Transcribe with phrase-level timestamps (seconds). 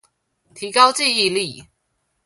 [0.55, 1.67] 提高記憶力